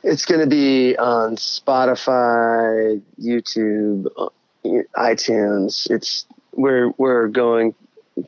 It's 0.01 0.25
going 0.25 0.41
to 0.41 0.47
be 0.47 0.97
on 0.97 1.35
Spotify, 1.35 2.99
YouTube, 3.21 4.07
uh, 4.17 4.29
iTunes. 4.65 5.89
It's 5.89 6.25
we're 6.53 6.89
we're 6.97 7.27
going 7.27 7.75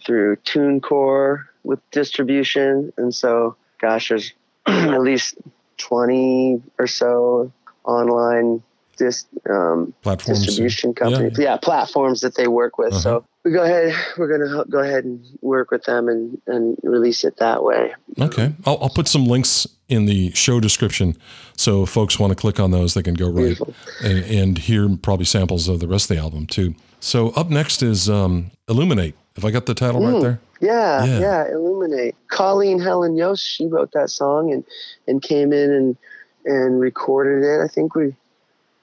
through 0.06 0.38
TuneCore 0.38 1.46
with 1.64 1.80
distribution, 1.92 2.94
and 2.98 3.14
so 3.14 3.56
gosh, 3.80 4.10
there's 4.10 4.34
at 4.66 5.02
least 5.02 5.38
twenty 5.78 6.62
or 6.80 6.88
so 6.88 7.52
online 7.84 8.62
dis, 8.98 9.26
um, 9.50 9.94
distribution 10.04 10.94
Yeah, 10.96 11.04
companies. 11.04 11.40
Yeah, 11.40 11.58
platforms 11.58 12.22
that 12.22 12.36
they 12.36 12.48
work 12.48 12.78
with. 12.78 12.94
Uh-huh. 12.94 13.02
So 13.02 13.26
we 13.44 13.52
go 13.52 13.64
ahead. 13.64 13.94
We're 14.18 14.28
gonna 14.28 14.66
go 14.66 14.80
ahead 14.80 15.04
and 15.06 15.26
work 15.42 15.72
with 15.72 15.84
them 15.84 16.08
and 16.08 16.42
and 16.48 16.78
release 16.84 17.24
it 17.24 17.38
that 17.38 17.64
way. 17.64 17.94
Okay. 18.20 18.54
I'll, 18.66 18.78
I'll 18.82 18.90
put 18.90 19.08
some 19.08 19.26
links 19.26 19.68
in 19.90 20.06
the 20.06 20.32
show 20.34 20.60
description. 20.60 21.18
So 21.58 21.84
if 21.84 21.90
folks 21.90 22.20
want 22.20 22.32
to 22.32 22.36
click 22.36 22.60
on 22.60 22.72
those, 22.72 22.94
they 22.94 23.04
can 23.04 23.14
go 23.16 23.30
right 23.30 23.58
and, 24.04 24.24
and 24.26 24.58
hear 24.58 24.88
probably 24.98 25.26
samples 25.26 25.68
of 25.68 25.80
the 25.80 25.88
rest 25.88 26.10
of 26.10 26.16
the 26.18 26.22
album 26.22 26.48
too. 26.48 26.76
So 27.00 27.30
up 27.32 27.50
next 27.50 27.82
is 27.84 28.10
um, 28.10 28.52
Illuminate. 28.70 29.16
If 29.36 29.46
I 29.46 29.52
got 29.52 29.66
the 29.66 29.74
title 29.74 30.02
right 30.06 30.22
there. 30.22 30.40
Yeah, 30.60 31.04
Yeah. 31.06 31.20
yeah, 31.20 31.52
Illuminate. 31.52 32.16
Colleen 32.28 32.80
Helen 32.80 33.16
Yost, 33.16 33.44
she 33.44 33.66
wrote 33.66 33.92
that 33.94 34.10
song 34.12 34.52
and 34.52 34.64
and 35.08 35.22
came 35.22 35.52
in 35.52 35.72
and 35.72 35.98
and 36.46 36.80
recorded 36.80 37.44
it. 37.44 37.62
I 37.64 37.68
think 37.68 37.96
we, 37.96 38.08
I 38.10 38.14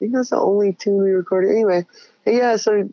think 0.01 0.13
that's 0.15 0.31
the 0.31 0.41
only 0.41 0.73
tune 0.73 1.03
we 1.03 1.11
recorded. 1.11 1.51
Anyway, 1.51 1.87
yeah. 2.27 2.57
So 2.57 2.89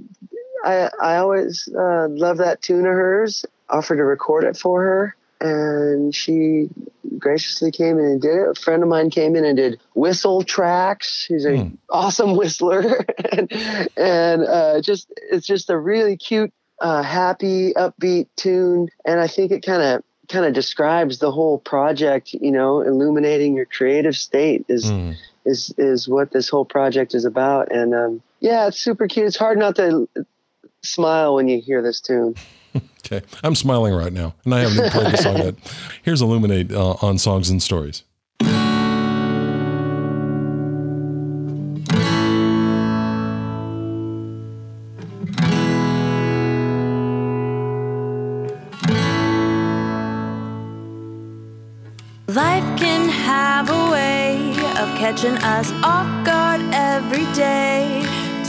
I 0.65 0.89
I 1.01 1.17
always 1.17 1.69
uh, 1.77 2.07
love 2.09 2.37
that 2.37 2.61
tune 2.61 2.85
of 2.85 2.93
hers. 2.93 3.45
Offered 3.69 3.97
to 3.97 4.03
record 4.03 4.43
it 4.43 4.57
for 4.57 4.81
her, 4.83 5.15
and 5.41 6.13
she 6.13 6.69
graciously 7.17 7.71
came 7.71 7.97
in 7.97 8.05
and 8.05 8.21
did 8.21 8.35
it. 8.35 8.49
A 8.49 8.53
friend 8.55 8.83
of 8.83 8.89
mine 8.89 9.09
came 9.09 9.35
in 9.35 9.43
and 9.45 9.57
did 9.57 9.79
whistle 9.95 10.43
tracks. 10.43 11.25
He's 11.27 11.45
a 11.45 11.57
Hmm. 11.57 11.75
awesome 11.89 12.35
whistler, 12.37 13.05
and, 13.31 13.51
and 13.97 14.43
uh, 14.43 14.81
just 14.81 15.11
it's 15.31 15.47
just 15.47 15.69
a 15.69 15.77
really 15.77 16.17
cute 16.17 16.53
uh, 16.79 17.01
happy, 17.01 17.73
upbeat 17.73 18.27
tune, 18.35 18.89
and 19.05 19.19
I 19.19 19.27
think 19.27 19.51
it 19.51 19.65
kind 19.65 19.81
of 19.81 20.03
kind 20.29 20.45
of 20.45 20.53
describes 20.53 21.19
the 21.19 21.31
whole 21.31 21.57
project. 21.57 22.33
You 22.33 22.51
know, 22.51 22.81
illuminating 22.81 23.55
your 23.55 23.65
creative 23.65 24.15
state 24.15 24.65
is 24.69 24.91
Mm. 24.91 25.15
is 25.45 25.73
is 25.77 26.07
what 26.07 26.31
this 26.31 26.49
whole 26.49 26.65
project 26.65 27.15
is 27.15 27.25
about. 27.25 27.71
And 27.71 27.95
um, 27.95 28.21
yeah, 28.41 28.67
it's 28.67 28.79
super 28.79 29.07
cute. 29.07 29.27
It's 29.27 29.37
hard 29.37 29.57
not 29.57 29.75
to 29.77 30.07
smile 30.85 31.35
when 31.35 31.47
you 31.47 31.59
hear 31.61 31.81
this 31.81 32.01
tune. 32.01 32.35
Okay. 33.05 33.21
I'm 33.43 33.53
smiling 33.53 33.93
right 33.93 34.11
now, 34.11 34.33
and 34.43 34.55
I 34.55 34.61
haven't 34.61 34.77
even 34.79 34.89
played 34.89 35.13
the 35.13 35.17
song 35.17 35.37
yet. 35.37 35.55
Here's 36.01 36.21
Illuminate 36.21 36.71
uh, 36.71 36.95
on 37.01 37.19
Songs 37.19 37.51
and 37.51 37.61
Stories. 37.61 38.03
Life 52.27 52.77
can 52.77 53.07
have 53.07 53.69
a 53.69 53.91
way 53.91 54.49
of 54.79 54.89
catching 54.97 55.35
us 55.43 55.71
off 55.83 56.25
guard 56.25 56.25
every 56.25 56.25
day. 56.25 56.34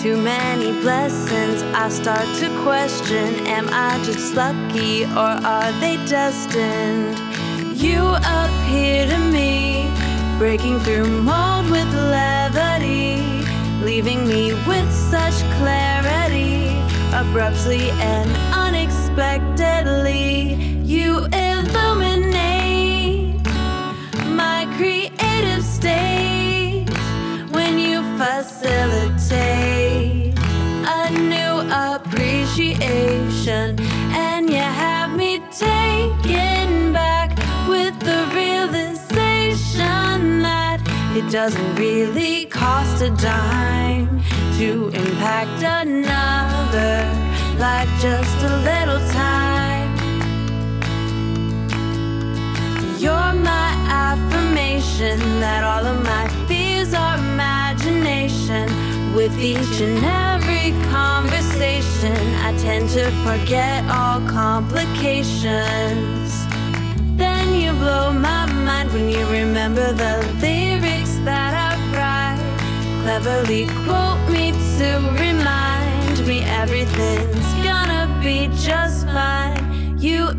Too 0.07 0.23
many 0.23 0.71
blessings, 0.83 1.63
I 1.75 1.89
start 1.89 2.29
to 2.39 2.49
question 2.63 3.45
Am 3.49 3.69
I 3.73 4.01
just 4.05 4.37
lucky 4.37 5.03
or 5.03 5.33
are 5.55 5.73
they 5.81 5.97
destined? 6.07 7.19
You 7.77 8.15
appear 8.15 9.09
to 9.09 9.19
me, 9.19 9.91
breaking 10.39 10.79
through 10.79 11.09
mold 11.09 11.69
with 11.73 11.93
levity, 11.93 13.21
leaving 13.85 14.29
me 14.29 14.55
with 14.69 14.89
such 14.93 15.35
clarity. 15.59 16.69
Abruptly 17.13 17.91
and 17.91 18.31
unexpectedly, 18.55 20.55
you 20.85 21.27
doesn't 41.31 41.75
really 41.77 42.47
cost 42.47 43.03
a 43.03 43.11
dime 43.11 44.23
to 44.59 44.89
impact 44.89 45.63
another 45.63 46.97
life 47.59 47.91
just 48.01 48.43
a 48.43 48.57
little 48.71 49.01
time 49.11 49.57
you're 53.07 53.35
my 53.35 53.71
affirmation 53.89 55.21
that 55.39 55.63
all 55.63 55.87
of 55.87 56.03
my 56.03 56.27
fears 56.49 56.93
are 56.95 57.17
imagination. 57.19 58.67
With 59.15 59.39
each 59.39 59.81
and 59.81 60.05
every 60.05 60.73
conversation, 60.91 62.17
I 62.47 62.53
tend 62.59 62.91
to 62.91 63.11
forget 63.27 63.85
all 63.99 64.21
complications. 64.29 66.31
Then 67.17 67.55
you 67.55 67.73
blow 67.73 68.13
my 68.13 68.47
mind 68.47 68.93
when 68.93 69.09
you 69.09 69.25
remember 69.27 69.93
the 69.93 70.17
lyrics 70.41 70.96
that 71.27 71.55
I 71.69 71.75
write. 71.93 73.03
Cleverly 73.03 73.67
quote 73.85 74.23
me 74.31 74.53
to 74.79 74.89
remind 75.21 76.27
me 76.27 76.43
everything's 76.45 77.53
gonna 77.67 78.07
be 78.23 78.49
just 78.57 79.07
fine. 79.07 79.99
You 79.99 80.31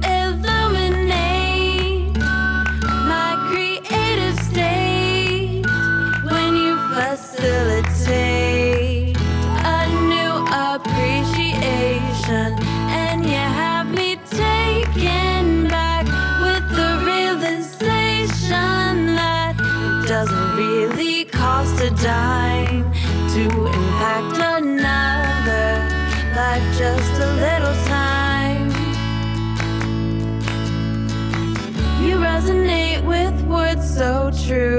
true. 34.47 34.76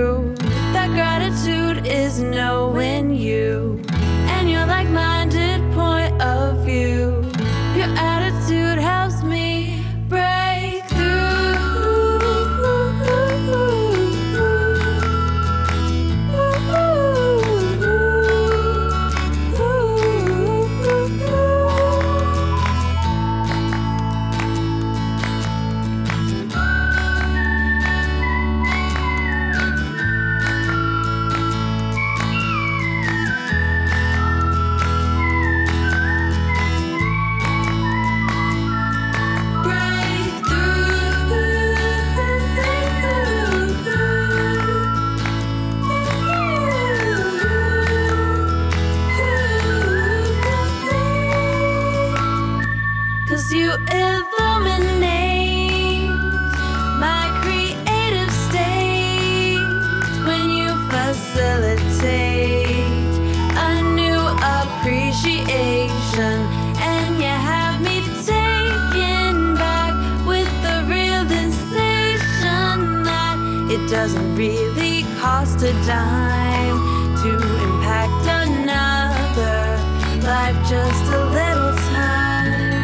Cost 75.19 75.63
a 75.63 75.73
dime 75.85 77.17
to 77.17 77.35
impact 77.65 78.25
another 78.47 79.77
life 80.25 80.57
just 80.69 81.13
a 81.13 81.25
little 81.31 81.75
time. 81.91 82.79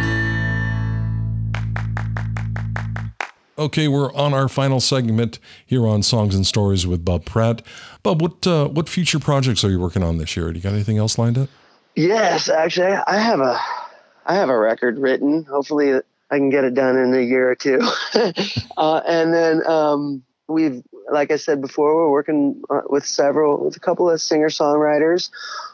Okay, 3.57 3.87
we're 3.87 4.12
on 4.14 4.35
our 4.35 4.49
final 4.49 4.81
segment 4.81 5.38
here 5.64 5.87
on 5.87 6.03
Songs 6.03 6.35
and 6.35 6.44
Stories 6.44 6.88
with 6.88 7.05
Bob 7.05 7.25
Pratt. 7.25 7.62
Bob, 8.03 8.20
what 8.20 8.44
uh, 8.49 8.66
what 8.66 8.88
future 8.88 9.20
projects 9.20 9.62
are 9.62 9.70
you 9.70 9.79
working 9.79 10.03
on 10.03 10.18
this 10.18 10.37
year? 10.37 10.51
Do 10.51 10.57
you 10.57 10.62
got 10.62 10.73
anything 10.73 10.99
else 10.99 11.16
lined 11.16 11.38
up? 11.38 11.49
Yes, 11.94 12.49
actually, 12.49 12.94
I 13.07 13.18
have 13.18 13.38
a, 13.38 13.61
I 14.27 14.35
have 14.35 14.49
a 14.49 14.59
record 14.59 14.99
written. 14.99 15.44
Hopefully, 15.44 16.01
I 16.33 16.37
can 16.37 16.51
get 16.51 16.64
it 16.64 16.75
done 16.75 16.97
in 16.97 17.14
a 17.14 17.20
year 17.20 17.49
or 17.49 17.55
two. 17.55 17.79
uh, 18.77 19.03
and 19.07 19.33
then 19.33 19.64
um, 19.68 20.25
we've, 20.49 20.83
like 21.11 21.31
I 21.31 21.37
said 21.37 21.61
before, 21.61 21.95
we're 21.97 22.11
working 22.11 22.62
uh, 22.71 22.83
with 22.87 23.05
several, 23.07 23.64
with 23.64 23.77
a 23.77 23.81
couple 23.81 24.09
of 24.11 24.21
singer 24.21 24.49
songwriters. 24.49 25.31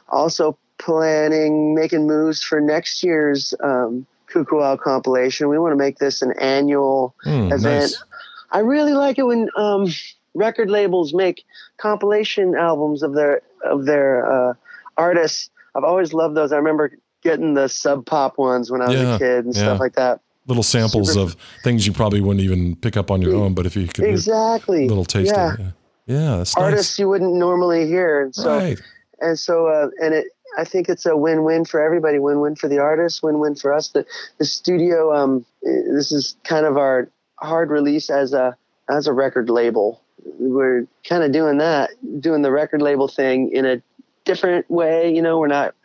Also 0.09 0.59
planning, 0.79 1.75
making 1.75 2.07
moves 2.07 2.43
for 2.43 2.61
next 2.61 3.03
year's 3.03 3.55
um, 3.63 4.07
Kukuau 4.33 4.79
compilation. 4.79 5.49
We 5.49 5.59
want 5.59 5.73
to 5.73 5.77
make 5.77 5.99
this 5.99 6.23
an 6.23 6.33
annual 6.39 7.15
Hmm, 7.23 7.53
event. 7.53 7.63
nice. 7.63 8.03
I 8.51 8.61
really 8.61 8.95
like 8.95 9.19
it 9.19 9.25
when 9.25 9.49
um, 9.57 9.87
record 10.35 10.71
labels 10.71 11.15
make 11.15 11.45
compilation 11.77 12.55
albums 12.55 13.03
of 13.03 13.15
their 13.15 13.43
of 13.65 13.85
their 13.85 14.27
uh, 14.51 14.55
artists. 14.97 15.51
I've 15.75 15.85
always 15.85 16.13
loved 16.13 16.37
those. 16.37 16.53
I 16.53 16.57
remember 16.57 16.93
getting 17.23 17.55
the 17.55 17.69
Sub 17.69 18.07
Pop 18.07 18.39
ones 18.39 18.71
when 18.71 18.83
I 18.83 18.89
was 18.89 18.97
Yeah, 18.97 19.17
a 19.17 19.19
kid 19.19 19.45
and 19.45 19.55
yeah. 19.55 19.63
stuff 19.63 19.81
like 19.81 19.95
that. 19.95 20.21
Little 20.47 20.63
samples 20.63 21.13
Super- 21.13 21.21
of 21.21 21.37
things 21.63 21.87
you 21.87 21.93
probably 21.93 22.21
wouldn't 22.21 22.45
even 22.45 22.75
pick 22.77 22.97
up 22.97 23.11
on 23.11 23.23
your 23.23 23.35
own, 23.37 23.55
but 23.55 23.67
if 23.67 23.77
you 23.77 23.87
could 23.87 24.05
Exactly. 24.05 24.85
a 24.85 24.89
little 24.89 25.05
taste 25.05 25.33
yeah. 25.35 25.55
of 25.55 25.61
it. 25.61 25.67
Yeah, 26.07 26.37
that's 26.39 26.57
Artists 26.57 26.99
you 26.99 27.09
wouldn't 27.09 27.35
normally 27.35 27.87
hear, 27.87 28.23
and 28.23 28.35
so 28.35 28.57
right. 28.57 28.81
and 29.21 29.39
so 29.39 29.69
uh, 29.69 29.91
and 30.03 30.15
it. 30.15 30.27
I 30.59 30.65
think 30.65 30.89
it's 30.89 31.07
a 31.07 31.17
win-win 31.17 31.65
for 31.65 31.81
everybody. 31.81 32.19
Win-win 32.19 32.57
for 32.57 32.67
the 32.67 32.79
artist. 32.79 33.23
Win-win 33.23 33.55
for 33.55 33.73
us. 33.73 33.91
The 33.91 34.05
the 34.39 34.45
studio. 34.45 35.15
Um, 35.15 35.47
this 35.63 36.11
is 36.11 36.35
kind 36.43 36.67
of 36.67 36.77
our 36.77 37.09
hard 37.37 37.71
release 37.71 38.11
as 38.11 38.33
a 38.33 38.57
as 38.89 39.07
a 39.07 39.13
record 39.13 39.51
label. 39.51 40.03
We're 40.41 40.89
kind 41.09 41.23
of 41.23 41.31
doing 41.31 41.59
that, 41.59 41.91
doing 42.19 42.43
the 42.43 42.51
record 42.51 42.83
label 42.83 43.07
thing 43.07 43.53
in 43.53 43.65
a 43.65 43.81
different 44.25 44.69
way. 44.69 45.15
You 45.15 45.23
know, 45.23 45.39
we're 45.39 45.47
not 45.47 45.77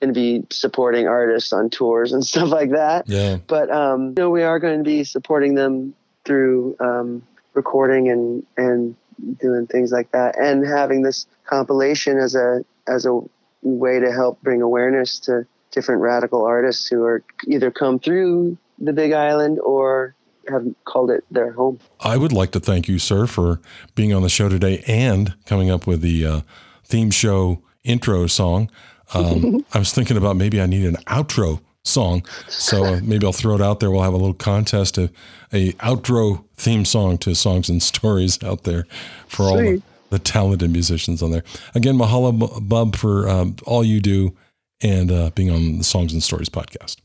going 0.00 0.12
to 0.14 0.18
be 0.18 0.46
supporting 0.50 1.06
artists 1.06 1.52
on 1.52 1.70
tours 1.70 2.12
and 2.12 2.24
stuff 2.26 2.50
like 2.50 2.70
that. 2.70 3.08
Yeah. 3.08 3.38
But 3.46 3.70
um, 3.70 4.08
you 4.08 4.14
know, 4.18 4.30
we 4.30 4.42
are 4.42 4.58
going 4.58 4.78
to 4.78 4.84
be 4.84 5.04
supporting 5.04 5.54
them 5.54 5.94
through 6.24 6.76
um, 6.80 7.22
recording 7.54 8.08
and 8.08 8.44
and 8.56 8.96
doing 9.38 9.66
things 9.66 9.92
like 9.92 10.10
that, 10.12 10.38
and 10.38 10.66
having 10.66 11.02
this 11.02 11.26
compilation 11.44 12.18
as 12.18 12.34
a 12.34 12.64
as 12.86 13.06
a 13.06 13.20
way 13.62 14.00
to 14.00 14.10
help 14.10 14.40
bring 14.42 14.62
awareness 14.62 15.18
to 15.20 15.46
different 15.70 16.00
radical 16.00 16.44
artists 16.44 16.88
who 16.88 17.04
are 17.04 17.22
either 17.46 17.70
come 17.70 17.98
through 17.98 18.56
the 18.78 18.92
Big 18.92 19.12
Island 19.12 19.60
or 19.60 20.14
have 20.48 20.66
called 20.84 21.10
it 21.10 21.22
their 21.30 21.52
home. 21.52 21.78
I 22.00 22.16
would 22.16 22.32
like 22.32 22.50
to 22.52 22.60
thank 22.60 22.88
you, 22.88 22.98
sir, 22.98 23.26
for 23.26 23.60
being 23.94 24.12
on 24.12 24.22
the 24.22 24.28
show 24.28 24.48
today 24.48 24.82
and 24.86 25.34
coming 25.44 25.70
up 25.70 25.86
with 25.86 26.00
the 26.00 26.26
uh, 26.26 26.40
theme 26.84 27.10
show 27.10 27.62
intro 27.84 28.26
song. 28.26 28.70
Um, 29.14 29.64
I 29.74 29.78
was 29.78 29.92
thinking 29.92 30.16
about 30.16 30.36
maybe 30.36 30.60
I 30.60 30.66
need 30.66 30.84
an 30.84 30.96
outro 31.06 31.60
song, 31.84 32.24
so 32.48 32.84
uh, 32.84 33.00
maybe 33.02 33.26
I'll 33.26 33.32
throw 33.32 33.54
it 33.54 33.60
out 33.60 33.80
there. 33.80 33.90
We'll 33.90 34.02
have 34.02 34.12
a 34.12 34.18
little 34.18 34.34
contest, 34.34 34.98
a, 34.98 35.10
a 35.52 35.72
outro 35.74 36.44
theme 36.56 36.84
song 36.84 37.18
to 37.18 37.34
songs 37.34 37.68
and 37.68 37.82
stories 37.94 38.42
out 38.42 38.64
there 38.64 38.86
for 39.26 39.44
all 39.44 39.56
the, 39.56 39.82
the 40.10 40.18
talented 40.18 40.70
musicians 40.70 41.22
on 41.22 41.30
there. 41.30 41.44
Again, 41.74 41.96
mahalo, 41.96 42.68
Bub, 42.68 42.96
for 42.96 43.28
um, 43.28 43.56
all 43.66 43.84
you 43.84 44.00
do 44.00 44.36
and 44.82 45.10
uh, 45.10 45.30
being 45.34 45.50
on 45.50 45.78
the 45.78 45.84
Songs 45.84 46.12
and 46.12 46.22
Stories 46.22 46.48
podcast. 46.48 46.96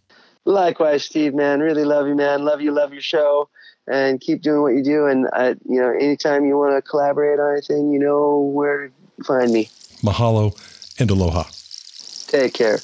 Likewise, 0.46 1.04
Steve, 1.04 1.34
man, 1.34 1.60
really 1.60 1.86
love 1.86 2.08
you, 2.08 2.16
man. 2.16 2.46
Love 2.46 2.62
you, 2.62 2.72
love 2.72 2.94
your 2.94 3.02
show, 3.02 3.50
and 3.88 4.22
keep 4.22 4.42
doing 4.42 4.62
what 4.62 4.74
you 4.74 4.84
do. 4.84 5.08
And 5.08 5.28
I, 5.34 5.50
you 5.68 5.82
know, 5.82 5.90
anytime 5.90 6.46
you 6.46 6.58
want 6.58 6.76
to 6.76 6.88
collaborate 6.88 7.40
on 7.40 7.54
anything, 7.54 7.92
you 7.92 8.00
know 8.00 8.38
where 8.38 8.88
to 9.18 9.24
find 9.24 9.52
me. 9.52 9.70
Mahalo 10.04 10.56
and 11.00 11.10
aloha. 11.10 11.44
Take 12.36 12.54
care. 12.54 12.80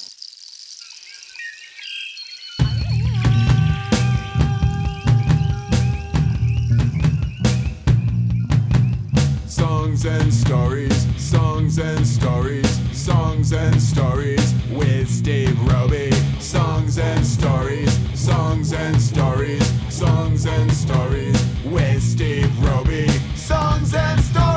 Songs 9.46 10.06
and 10.06 10.32
stories, 10.32 11.06
songs 11.22 11.78
and 11.78 12.06
stories, 12.06 12.96
songs 12.96 13.52
and 13.52 13.78
stories 13.82 14.54
with 14.72 15.06
Steve 15.10 15.60
Roby. 15.70 16.10
Songs 16.40 16.96
and 16.98 17.22
stories, 17.22 17.92
songs 18.18 18.72
and 18.72 18.98
stories, 18.98 19.94
songs 19.94 20.46
and 20.46 20.72
stories 20.72 21.36
with 21.66 22.02
Steve 22.02 22.50
Roby. 22.64 23.06
Songs 23.36 23.94
and 23.94 24.18
stories. 24.22 24.51